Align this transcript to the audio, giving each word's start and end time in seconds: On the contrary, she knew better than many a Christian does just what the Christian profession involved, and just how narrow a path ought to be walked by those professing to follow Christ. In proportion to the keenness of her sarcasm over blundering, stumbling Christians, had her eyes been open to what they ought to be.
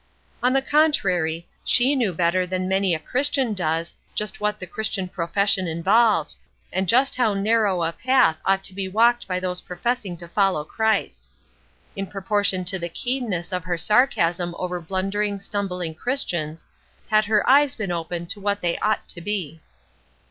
On 0.41 0.53
the 0.53 0.63
contrary, 0.63 1.47
she 1.63 1.95
knew 1.95 2.11
better 2.11 2.47
than 2.47 2.67
many 2.67 2.95
a 2.95 2.99
Christian 2.99 3.53
does 3.53 3.93
just 4.15 4.41
what 4.41 4.59
the 4.59 4.65
Christian 4.65 5.07
profession 5.07 5.67
involved, 5.67 6.33
and 6.73 6.89
just 6.89 7.13
how 7.13 7.35
narrow 7.35 7.83
a 7.83 7.91
path 7.93 8.39
ought 8.43 8.63
to 8.63 8.73
be 8.73 8.87
walked 8.89 9.27
by 9.27 9.39
those 9.39 9.61
professing 9.61 10.17
to 10.17 10.27
follow 10.27 10.63
Christ. 10.63 11.29
In 11.95 12.07
proportion 12.07 12.65
to 12.65 12.79
the 12.79 12.89
keenness 12.89 13.53
of 13.53 13.65
her 13.65 13.77
sarcasm 13.77 14.55
over 14.57 14.81
blundering, 14.81 15.39
stumbling 15.39 15.93
Christians, 15.93 16.65
had 17.11 17.25
her 17.25 17.47
eyes 17.47 17.75
been 17.75 17.91
open 17.91 18.25
to 18.25 18.39
what 18.39 18.61
they 18.61 18.79
ought 18.79 19.07
to 19.09 19.21
be. 19.21 19.61